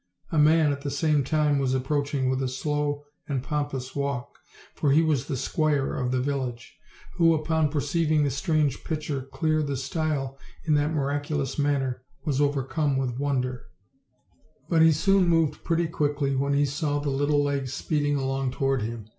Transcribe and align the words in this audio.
A 0.31 0.39
man, 0.39 0.71
at 0.71 0.81
the 0.81 0.89
same 0.89 1.23
time, 1.23 1.59
was 1.59 1.75
approaching 1.75 2.27
with 2.27 2.41
a 2.41 2.47
slow 2.47 3.03
and 3.29 3.43
pompous 3.43 3.95
walk 3.95 4.39
for 4.73 4.91
he 4.91 5.03
was 5.03 5.27
the 5.27 5.37
squire 5.37 5.93
of 5.93 6.09
the 6.09 6.19
village 6.19 6.75
who, 7.17 7.35
upon 7.35 7.69
perceiving 7.69 8.23
the 8.23 8.31
strange 8.31 8.83
pitcher 8.83 9.21
clear 9.21 9.61
the 9.61 9.77
stile 9.77 10.39
in 10.65 10.73
that 10.73 10.89
miraculous 10.91 11.59
manner, 11.59 12.01
was 12.25 12.41
overcome 12.41 12.97
with 12.97 13.19
wonder; 13.19 13.67
but 14.67 14.81
he 14.81 14.91
soon 14.91 15.29
moved 15.29 15.63
pretty 15.63 15.85
quickly 15.87 16.35
when 16.35 16.53
he 16.53 16.65
saw 16.65 16.97
the 16.97 17.11
little 17.11 17.43
legs 17.43 17.71
speeding 17.71 18.15
along 18.15 18.49
toward 18.49 18.81
him. 18.81 19.05